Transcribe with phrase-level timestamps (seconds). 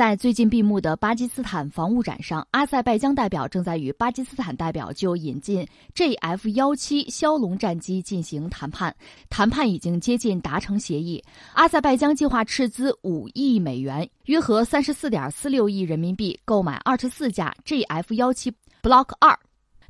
[0.00, 5.62] 在最近闭幕的巴基斯坦防务展上，阿塞拜疆代表正在与巴基斯坦代表就引进
[5.94, 8.94] JF 幺七枭龙战机进行谈判，
[9.28, 11.22] 谈判已经接近达成协议。
[11.52, 19.38] 阿塞拜疆计划斥资五亿美元，约合三十四点四六亿人民币，购买二十四架 JF 幺七 Block 二。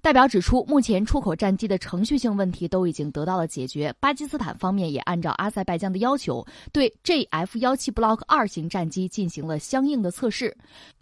[0.02, 3.94] 代表指出，目前出口战机的程序性问题都已经得到了解决。
[4.00, 10.56] 巴基斯坦方面也按照阿塞拜疆的要求，对 JF 幺七 Block 二型战机进行了相应的测试。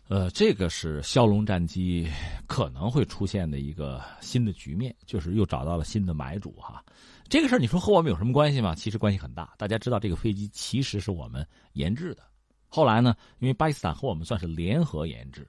[0.08, 2.08] 呃，这个是枭龙战机
[2.46, 6.82] 可能会出现的一个新的局面，就是又找到了新的买主哈。
[7.28, 8.74] 这个事儿你说和我们有什么关系吗？
[8.74, 9.52] 其实关系很大。
[9.58, 12.22] 大家知道，这个飞机其实是我们研制的，
[12.68, 15.46] 后来呢，因为巴基斯坦和我们算是联合研制，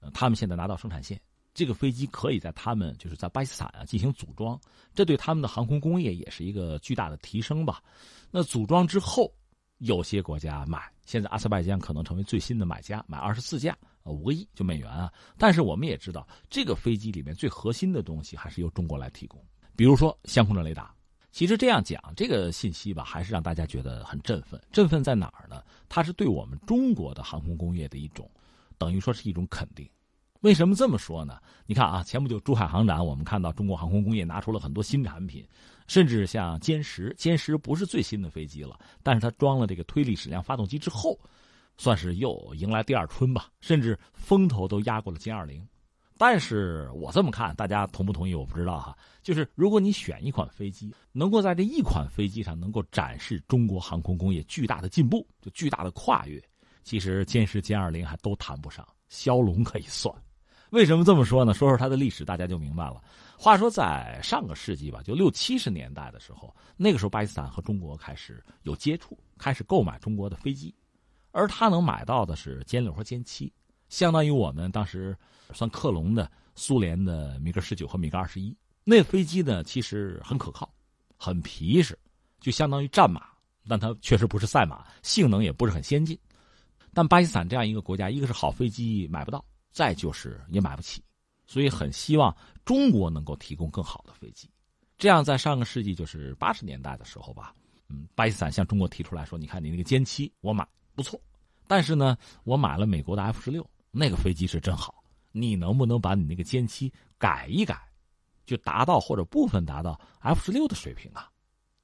[0.00, 1.18] 呃，他们现在拿到生产线。
[1.56, 4.60] 这个飞机可以在他们就是在巴基斯坦啊进行组装，
[4.94, 7.82] 这对他们的航空工业也是一个巨大的提升吧。
[8.30, 9.32] 那组装之后，
[9.78, 15.10] 有些国家买，现在阿塞拜疆可能成为最新的买家，买二十四架，呃，五个亿就美元啊。
[15.38, 19.42] 但是我们也知道，这个飞机里面最核心的东西还是由中国来提供，
[19.74, 20.94] 比如说相控阵雷达。
[21.32, 24.60] 其实这样讲，这个信息吧，还是让大家觉得很振奋。
[24.72, 25.62] 振奋在哪儿呢？
[25.88, 28.30] 它是对我们中国的航空工业的一种，
[28.76, 29.88] 等于说是一种肯定。
[30.40, 31.40] 为什么这么说呢？
[31.66, 35.46] 你看啊，前不久珠海航展，我们看到中国航空工业拿出了很多新产品，
[35.86, 41.18] 甚至像歼十，歼十不是最新的飞机了，但是它装了这个推力矢量发动机之后，
[41.76, 45.66] 算是又迎来第二春吧，甚至风头都压过了歼二零。
[46.18, 48.34] 但是我这么看，大家同不同意？
[48.34, 48.96] 我不知道哈。
[49.22, 56.42] 就是如果你选一款飞机，能够在这一款飞机上能够展示中国航空工业巨大的进步，就巨大的跨越，
[56.82, 60.14] 其实歼十、歼二零还都谈不上，枭龙可以算。
[60.70, 61.54] 为什么这么说呢？
[61.54, 63.02] 说说它的历史，大家就明白了。
[63.38, 70.74] 话说在上个世纪吧，就六七十年代的时候，那个时候巴基斯坦和中国开始有接触，开始购买中国的飞机，
[71.30, 73.52] 而他能买到的是歼六和歼七，
[73.88, 75.16] 相当于我们当时
[75.52, 78.56] 算克隆的苏联的米格十九和米格二十一。
[78.84, 80.72] 那飞机呢，其实很可靠，
[81.16, 81.96] 很皮实，
[82.40, 83.26] 就相当于战马，
[83.68, 86.18] 但它确实不是赛马，性能也不是很先进。
[86.94, 89.44] 但巴基斯坦这样一个国家，一个是好飞机买不到。
[89.76, 91.02] 再就是也买不起，
[91.46, 94.48] 所以很希望中国能够提供更好的飞机。
[94.96, 97.54] 这样在上个世纪就是八十年代的时候吧，
[97.90, 101.20] 嗯，巴基斯坦向中国提出来说：“你看你那个歼七我买不错，
[101.66, 107.78] 但是呢，我买了美国的 F 十六，那个飞机是真好，你能不能把你那个歼七改一改，
[108.46, 111.30] 就达到或者部分达到 F 十六的水平啊？”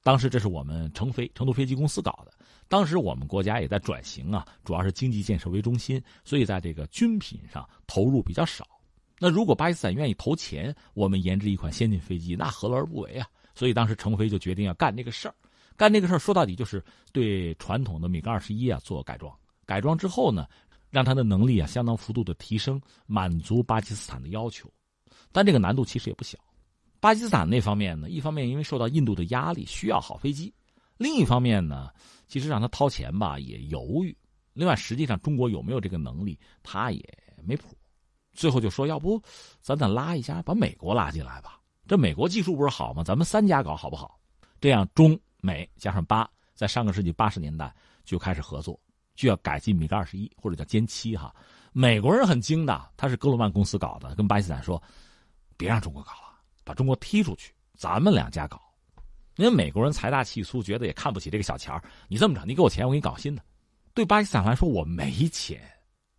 [0.03, 2.31] 当时这是我们成飞成都飞机公司搞的。
[2.67, 8.67] 当时我们国家也在转型啊，主要是经济建设为中心，所以在这个军品上投入比较少。
[9.19, 13.27] 那如果巴基斯坦愿意投钱，我们研制一款先进飞机，那何乐而不为啊？
[13.55, 15.35] 所以当时成飞就决定要干这个事儿。
[15.77, 19.33] 干这个事儿说到底就是对传统的米格二十一啊做改装。
[19.65, 20.45] 改装之后呢，
[20.89, 24.69] 让它的能力啊相当幅度的提升，满足巴基斯坦的要求。
[25.31, 26.37] 但这个难度其实也不小。
[27.03, 30.53] 巴基斯坦那方面呢，一方面因为受到印度的压力，需要好飞机。
[30.95, 31.89] 另一方面呢，
[32.29, 34.17] 其实让他掏钱吧也犹豫。
[34.53, 37.03] 另外，实际上中国有没有这个能力，他也
[37.43, 37.77] 没谱。
[38.31, 39.21] 最后就说，要不
[39.59, 41.59] 咱再拉一家，把美国拉进来吧。
[41.89, 43.03] 这美国技术不是好吗？
[43.03, 44.17] 咱们三家搞好不好？
[44.61, 46.25] 这样中美加上巴，
[46.55, 47.75] 在上个世纪八十年代
[48.05, 48.79] 就开始合作，
[49.13, 51.35] 就要改进米格二十一或者叫歼七哈。
[51.73, 54.81] 美国人很精的，他是格鲁曼公司搞的，跟巴基斯坦说，
[55.57, 56.32] 别让中国搞了，
[56.63, 58.61] 把中国踢出去，咱们两家搞。
[59.37, 61.73] 因为美国人财大气粗，觉得也看不起这个小钱
[62.07, 63.41] 你这么着，你给我钱，我给你搞新的。
[63.93, 65.59] 对巴基斯坦来说，我没钱，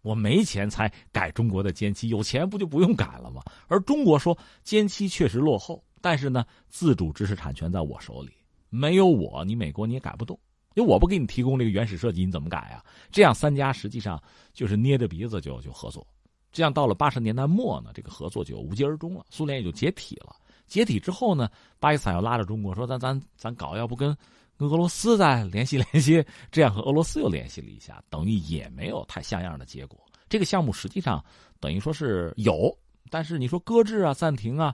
[0.03, 3.41] 我没钱才改中国的歼七，有钱不就不用改了吗？
[3.69, 8.33] 而中国说歼七确实落后，但是呢，自主知识产权在我手里，
[8.69, 10.39] 没有我，你美国你也改不动。
[10.75, 12.85] 因为我不给你提供这个原始设计，你怎么改啊？
[13.13, 14.21] 这样三家实际上
[14.53, 16.05] 就是捏着鼻子就就合作。
[16.55, 20.37] 这样到了八十年代末呢，这个合作就无疾而终了，苏联也就解体了。
[20.69, 21.51] 解体之后呢，
[21.81, 24.17] 巴基斯坦又拉着中国说：“咱咱咱搞，要不跟
[24.57, 29.99] 跟俄罗斯再联系联系？”这样和俄罗斯又联系了一下，等于也没有太像样的结果。
[30.29, 31.23] 这个项目实际上
[31.59, 32.73] 等于说是有，
[33.11, 34.73] 但是你说搁置啊、暂停啊，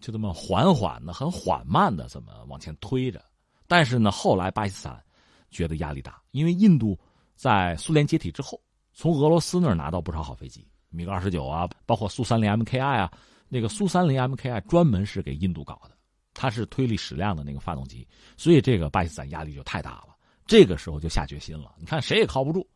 [0.00, 3.24] 就这么缓缓的、很缓慢的这么往前推着。
[3.68, 5.00] 但是呢，后来巴基斯坦
[5.48, 6.98] 觉得压力大，因为印度
[7.36, 8.60] 在苏联解体之后，
[8.92, 13.12] 从俄罗斯那儿拿到不少好飞机，米格二十九啊，包括苏三零 MKI 啊。
[13.48, 15.90] 那个苏三零 MKI 专门是给印度搞的，
[16.32, 18.06] 它是推力矢量的那个发动机，
[18.36, 20.16] 所以这个巴基斯坦压力就太大了。
[20.46, 22.66] 这个时候就下决心了，你看谁也靠不住，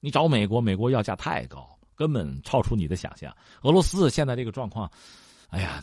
[0.00, 3.34] 你找美国，美国要价太高，根本超出你的想象。
[3.62, 4.90] 俄罗斯现在这个状况，
[5.48, 5.82] 哎呀，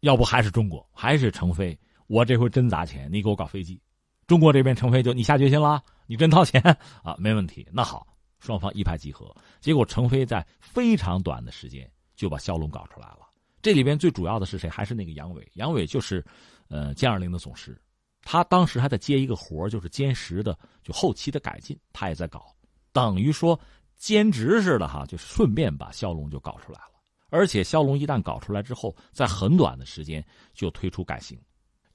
[0.00, 1.78] 要不还是中国，还是成飞，
[2.08, 3.80] 我这回真砸钱，你给我搞飞机。
[4.26, 6.60] 中国这边成飞就你下决心了，你真掏钱
[7.02, 7.66] 啊，没问题。
[7.70, 8.06] 那好，
[8.44, 9.34] 双方一拍即合。
[9.60, 13.20] 结果程飞在非常短的时间就把枭龙搞出来了。
[13.62, 14.68] 这里边最主要的是谁？
[14.68, 15.50] 还是那个杨伟。
[15.54, 16.22] 杨伟就是，
[16.68, 17.80] 呃，歼二零的总师，
[18.20, 22.54] 他当时还在接一个活就是歼十的就后期的改进，他也在搞，
[22.92, 23.58] 等于说
[23.96, 26.90] 兼职似的哈，就是顺便把枭龙就搞出来了。
[27.30, 31.40] 而且枭龙一旦搞出来之后，在很短的时间就推出改型，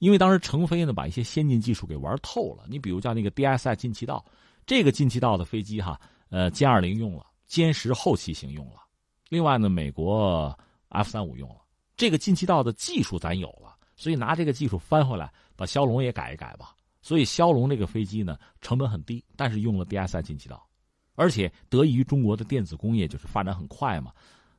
[0.00, 2.64] 因为当时程飞呢把一些先进技术给玩透了。
[2.68, 4.24] 你比如叫那个 DSI 进气道，
[4.66, 5.98] 这个进气道的飞机哈，
[6.30, 8.76] 呃，歼二零用了，歼十后期型用了，
[9.28, 11.56] 另外呢，美国 F 三五用了。
[11.96, 16.74] 这个进气道的技术咱有了，所以拿这个技术翻回来，把枭龙也改一改吧。
[17.02, 20.66] 所以枭龙这个飞机呢，成本很低，但是用了 DSI 进气道，
[21.14, 24.12] 而且得益于中国的电子工业就是发展很快嘛。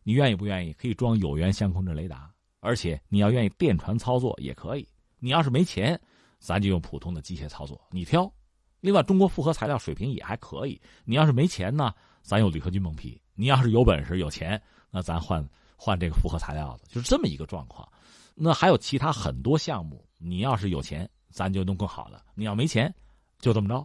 [0.03, 0.73] 你愿意不愿意？
[0.73, 2.29] 可以装有源相控阵雷达，
[2.59, 4.87] 而且你要愿意电传操作也可以。
[5.19, 5.99] 你要是没钱，
[6.39, 8.31] 咱就用普通的机械操作，你挑。
[8.81, 10.81] 另外，中国复合材料水平也还可以。
[11.05, 13.21] 你要是没钱呢，咱有铝合金蒙皮。
[13.35, 15.47] 你要是有本事有钱，那咱换。
[15.83, 17.91] 换这个复合材料的，就是这么一个状况。
[18.35, 22.93] 那还有其他很多项目，你要是有钱，咱就弄更好的；你要没钱，
[23.39, 23.83] 就这么着。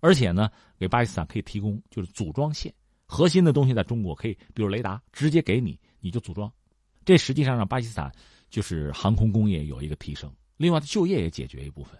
[0.00, 2.70] 而且呢，给巴基斯坦可以提供就是组装线，
[3.06, 6.52] 核心的东西在中国可以，比如雷达直接给你，你就组装。
[7.02, 8.12] 这实际上让巴基斯坦
[8.50, 11.98] 就是航空工业有一个提升，另外就业也解决一部分。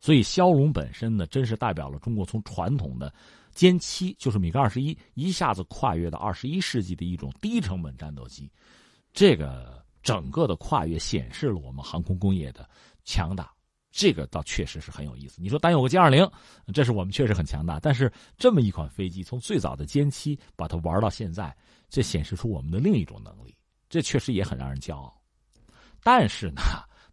[0.00, 3.12] 所以枭龙本身呢，真是代表了中国从传统的
[3.54, 8.50] 歼七，就是米格二十一，一下子跨越到二十一世纪的一种低成本战斗机。
[9.12, 12.66] 这个整个的跨越显示了我们航空工业的
[13.04, 13.52] 强大，
[13.90, 15.42] 这个倒确实是很有意思。
[15.42, 16.26] 你说单有个歼二零，
[16.72, 21.54] 这是我们确实很强大，但是这么一款飞机从最早的歼七把它玩到现在，
[21.90, 23.54] 这显示出我们的另一种能力，
[23.90, 25.20] 这确实也很让人骄傲。
[26.02, 26.62] 但是呢，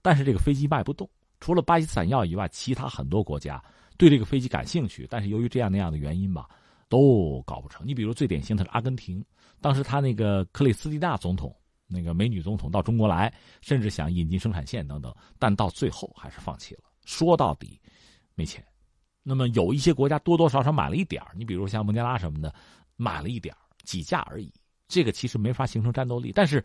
[0.02, 3.64] 但是这个飞机卖不动，除了巴基斯坦要以外，其他很多国家
[3.98, 6.48] 对这个飞机感兴趣，但是由于这样那样的原因吧，
[6.90, 7.86] 都搞不成。
[7.86, 9.24] 你比如最典型的是阿根廷，
[9.62, 11.56] 当时他那个克里斯蒂娜总统。
[11.90, 16.82] 那个美女总统到中国来，甚至想引进生产线等等，但到最后还是放弃了。
[17.06, 17.80] 说到底，
[18.36, 18.62] 没钱。
[19.24, 22.54] 那么有一些国家多多少少买了一点你比如像孟加拉什么的，
[22.98, 23.56] 买了一点
[23.86, 24.52] 几架而已。
[24.90, 26.34] 这个其实没法形成战斗力。
[26.36, 26.62] 但是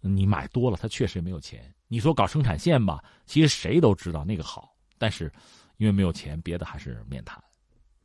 [0.00, 1.72] 你买多了，他确实没有钱。
[1.88, 5.32] 你说搞生产线吧，其实谁都知道那个好，但是
[5.76, 7.42] 因为没有钱，别的还是免谈。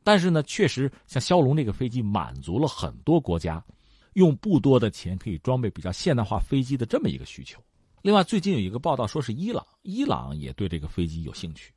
[0.02, 3.64] 但是呢，确实像枭龙这个飞机，满足了很多国家。
[4.14, 7.60] 用不多的钱可以装备比较现代化飞机的这么一个需求。
[8.00, 11.72] 另外，最近有一个报道说是伊朗，伊朗也对这个飞机有兴趣，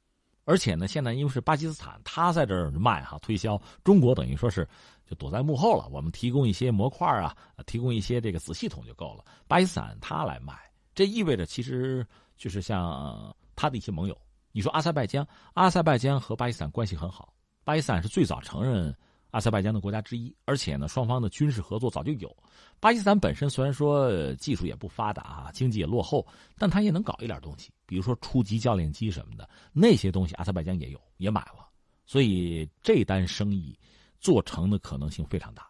[0.48, 4.66] 而且呢，现在因为是巴基斯坦，他在这儿卖哈推销，中国等于说是
[5.06, 7.36] 就躲在幕后了，我们提供一些模块啊，
[7.66, 9.26] 提供一些这个子系统就够了。
[9.46, 10.54] 巴基斯坦他来卖，
[10.96, 12.08] 这意味着其实
[12.38, 14.18] 就是像他的一些盟友，
[14.54, 17.34] 你说阿塞拜疆，阿塞拜疆和巴基斯坦关系很好，
[17.66, 18.96] 巴基斯坦是最早承认。
[19.38, 22.36] 阿塞拜疆的国家之一，而且呢，双方的军事合作早就有。
[22.80, 26.25] 巴基斯坦本身虽然说技术也不发达啊，经济也落后，
[26.57, 31.69] 但他也能搞一点东西，比如说初级教练机什么的，那些东西阿塞拜疆也有，也买了。
[32.04, 33.78] 所以这单生意
[34.19, 35.69] 做成的可能性非常大。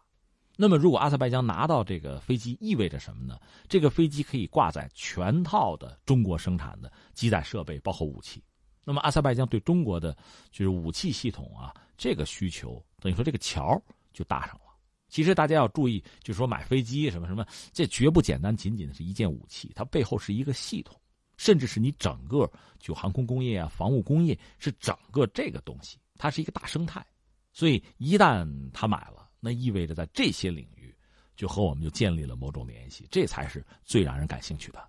[0.56, 3.38] 那么，如果阿塞拜疆拿到这个飞机，意味着什么呢？
[3.68, 8.42] 这个飞机可以挂载全套的中国生产的机载设备，包括武器。
[8.82, 10.16] 那么，阿塞拜疆对中国的
[10.50, 13.80] 就是武器系统啊，这个需求等于说这个桥
[14.12, 14.62] 就搭上了。
[15.08, 21.00] 其实大家要注意，就是说买飞机什么什么，这绝不简单，仅仅是一件武器，它背后是一个系统，
[21.38, 27.04] 甚至是你整个就航空工业啊、防务工业是整个这个东西，它是一个大生态。
[27.52, 30.94] 所以一旦他买了，那意味着在这些领域
[31.36, 34.88] 就和我们就建立了某种联系，这才是最让人感兴趣的。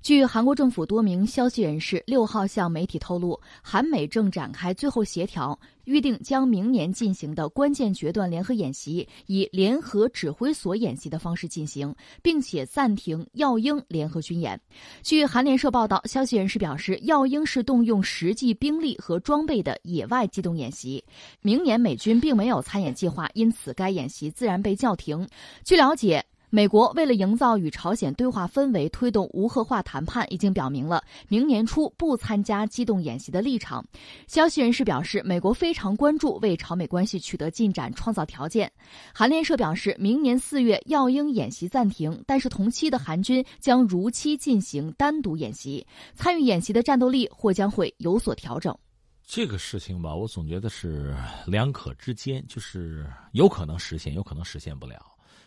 [0.00, 14.60] 据韩国政府多名消息人士六号向媒体透露，韩美正展开最后协调，预定将明年进行的关键决断联合演习以联合指挥所演习的方式进行，并且暂停耀英联合军演。
[15.02, 21.02] 据韩联社报道，消息人士表示，耀英是动用实际兵力和装备的野外机动演习，
[21.40, 25.26] 明年美军并没有参演计划，因此该演习自然被叫停。
[25.64, 26.22] 据了解。
[26.50, 33.84] 美国为了营造与朝鲜对话氛围，推动无核化谈判，已经表明了明年初不参加机动演习的立场。
[34.26, 38.70] 消息人士表示，美国非常关注为朝美关系取得进展创造条件。
[39.12, 48.74] 韩联社表示，明年四月耀英演习暂停，但是同期的韩军将如期进行单独演习，参与演习的战斗力或将会有所调整。
[49.22, 51.14] 这个事情吧，我总觉得是
[51.46, 54.96] 两可之间，就是有可能实现，有可能实现不了。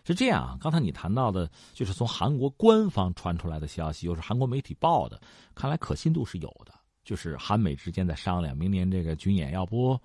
[0.04, 5.22] 是这样啊，刚才你谈到的，就是从韩国官方传出来的消息，又是韩国媒体报的，
[5.54, 6.74] 看来可信度是有的。
[7.04, 10.00] 就是韩美之间在商量，明年这个军演要不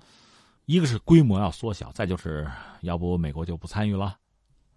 [0.65, 2.51] 一个是规模要缩小，再就是
[2.81, 4.17] 要不美国就不参与了。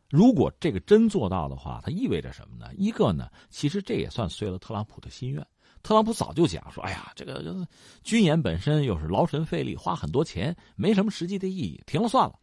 [0.09, 2.69] 如果这个真做到的话，它意味着什么呢？
[2.75, 5.45] 一个呢，其实这也算遂了特朗普的心愿。
[5.81, 7.65] 特朗普早就讲说：“哎呀，这个
[8.03, 12.37] 军演本身又是劳神费力，花很多钱，没什么实际的意义，停了算了。”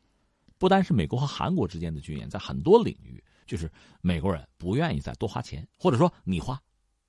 [0.58, 3.70] 不单是美国和韩国之间的军演，在很多领域，就是
[4.00, 6.60] 美国人不愿意再多花钱，或者说你花。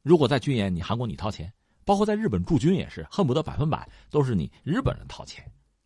[0.01, 1.51] 如果在军演，你韩国你掏钱，
[1.83, 5.43] 包括在日本驻军也是，恨不得百分百都是你日本人掏钱。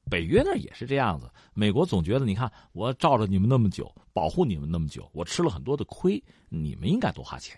[0.10, 7.58] 北约那也是这样子，美国总觉得你看我罩着你们那么久，保护你们那么久，我吃了很多的亏，你们应该多花钱。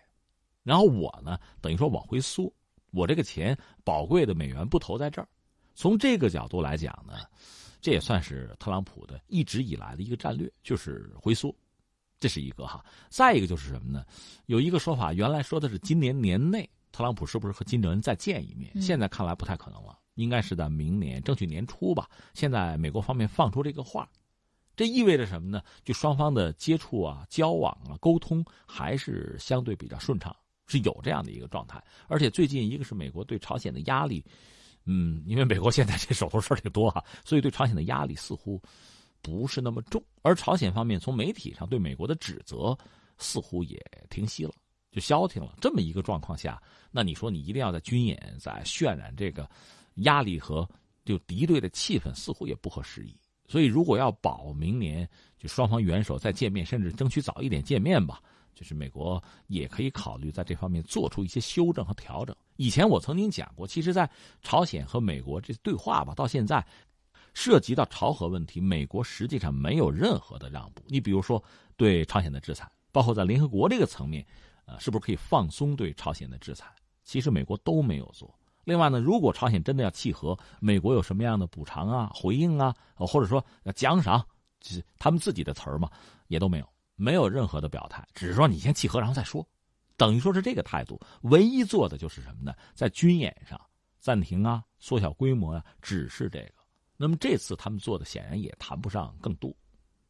[0.62, 2.53] 然后我呢，等于说往回缩，
[2.91, 5.27] 我这个钱宝贵的美元不投在这儿。
[5.74, 7.15] 从这个角度来讲呢，
[7.84, 11.54] 这也算是特朗普的一直以来的一个战略，就是回缩，
[12.18, 12.84] 这是一个哈。
[13.10, 14.06] 再一个就是什么呢？
[14.46, 18.72] 有一个说法，原来说的是今年年内特朗普是不是和金正恩再见一面？
[18.82, 20.00] 现在看来不太可能了。
[20.16, 22.10] 应该是在明年，争取年初吧。
[22.34, 24.08] 现在美国方面放出这个话，
[24.78, 25.62] 这意味着什么呢？
[25.84, 30.34] 就双方的接触啊、交往啊、沟通还是相对比较顺畅，
[30.68, 31.84] 是有这样的一个状态。
[32.08, 34.24] 而且最近，一个是美国对朝鲜的压力，
[34.86, 38.62] 嗯，因为美国现在这手头事儿挺多啊，所以对朝鲜的压力似乎
[39.22, 40.04] 不是那么重。
[40.22, 42.78] 而朝鲜方面从媒体上对美国的指责
[43.18, 44.54] 似乎也停息了，
[44.92, 45.56] 就消停了。
[45.62, 46.62] 这么一个状况下，
[46.92, 49.50] 那你说你一定要在军演在渲染这个？
[49.98, 50.68] 压力和
[51.06, 53.16] 就敌对的气氛似乎也不合时宜，
[53.48, 58.20] 所以如果要保明年就双方元首再见面，甚至争取早一点见面吧，
[58.53, 62.36] 就是美国也可以考虑在这方面做出一些修正和调整。
[62.57, 64.10] 以前我曾经讲过，其实，在
[64.41, 66.65] 朝鲜和美国这对话吧，到现在
[67.33, 70.83] 涉及到朝核问题，美国实际上没有任何的让步。
[70.88, 71.43] 你比如说
[71.75, 74.25] 对朝鲜的制裁，包括在联合国这个层面，
[74.65, 76.67] 呃，是不是可以放松对朝鲜的制裁？
[77.03, 78.33] 其实美国都没有做。
[78.65, 83.43] 另外呢，如果朝鲜真的要契合，美国有什么样的补偿啊、回应啊，或者说
[83.75, 84.25] 奖赏，
[84.62, 85.89] 就是他们自己的词儿嘛，
[86.27, 89.46] 也都没有，没有任何的表态，只是说你先契合，然后再说，
[89.98, 91.00] 等于说是这个态度。
[91.24, 92.54] 唯一做的就是什么呢？
[92.74, 93.60] 在军演上
[94.00, 96.54] 暂停啊、缩小规模啊，只是这个。
[96.96, 99.54] 那么这次他们做的显然也谈不上更多。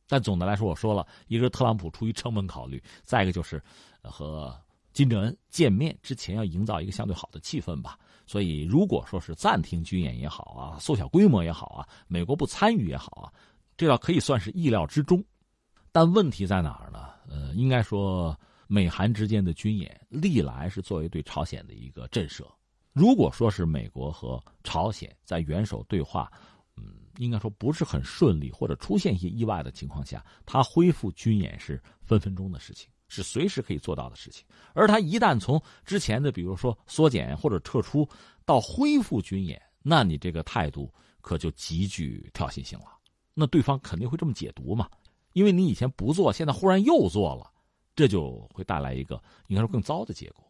[0.08, 3.64] 但总的来说，我说了一个特朗普出于成本考虑，再一个就是
[4.02, 4.56] 和
[4.92, 7.98] 金正恩见面之前要营造一个相对好的气氛吧。
[8.28, 13.34] 所以，如果说是暂停军演也好啊，缩小规模也好啊，美国不参与也好啊，
[13.76, 15.24] 这倒可以算是意料之中。
[15.94, 17.08] 但问题在哪儿呢？
[17.30, 22.44] 呃，应该说，美韩之间的军演历来是作为对朝鲜的一个震慑。
[22.92, 26.32] 如果说是美国和朝鲜在元首对话，
[26.76, 26.84] 嗯，
[27.18, 32.90] 应该说不是很顺利，或者出现一些意外的情况下，他恢复军演是分分钟的事情。
[33.08, 38.10] 是随时可以做到的事情，而他一旦从之前的比如说缩减或者撤出
[38.44, 42.86] 到恢复军演，那你这个态度可就极具挑衅性了。
[43.36, 44.90] 那对方肯定会这么解读嘛？
[45.34, 47.52] 因为你以前不做，现在忽然又做了，
[47.96, 50.44] 这就会带来一个应该说更糟的结果。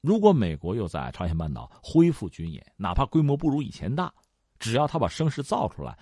[0.00, 4.12] 如果美国又在朝鲜半岛恢复军演，哪怕规模不如以前大，
[4.58, 5.96] 只要他把声势造出来，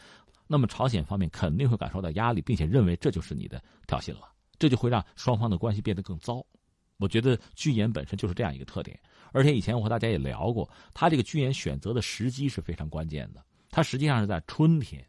[0.46, 4.30] 那么朝鲜方面肯定会感受到压力，并且认为这就是你的挑衅了。
[4.58, 6.44] 这就会让双方的关系变得更糟。
[6.98, 8.98] 我觉得军演本身就是这样一个特点，
[9.32, 13.44] 而且以前我和大家也聊过，他这个军演选择的时机是非常关键的。
[13.70, 15.06] 它实际上是在春天，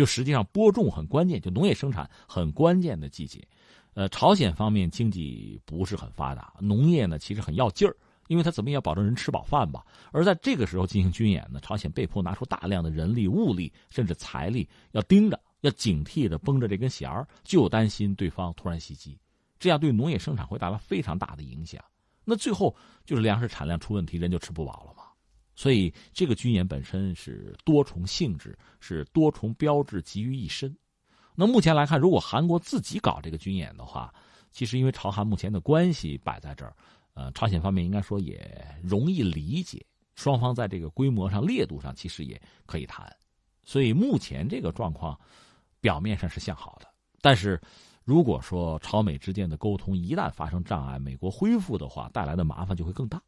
[0.00, 3.46] 就实际上播种很关键，就农业生产很关键的季节。
[3.92, 7.94] 呃，朝鲜方面经济不是很发达，农业呢其实很要劲儿，
[8.28, 9.84] 因为他怎么也要保证人吃饱饭吧。
[10.10, 15.38] 而在这个时候进行军演呢，朝鲜被迫拿出大量的人力、物力，甚至财力，要盯着。
[15.60, 19.20] 要警惕的绷着这根弦儿，就担心对方突然袭击，
[19.58, 21.84] 这样对农业生产会带来非常大的影响。
[22.24, 24.99] 那最后就是粮食产量出问题，人就吃不饱了嘛。
[25.60, 30.74] 所以这个军演本身是多重性质，是多重标志集于一身。
[31.34, 34.10] 那目前来看，如果韩国自己搞这个军演的话，
[34.50, 36.74] 其实因为朝韩目前的关系摆在这儿，
[37.12, 38.40] 呃，朝鲜方面应该说也
[38.82, 43.14] 容易理解，双方在这个规模上、烈度上其实也可以谈。
[43.62, 45.20] 所以目前这个状况。
[45.82, 46.86] 表面上是向好的，
[47.22, 47.60] 但是，
[48.04, 53.22] 如果说朝美之间的沟通一旦发生障碍，美国恢复的话，带来的麻烦就会更大。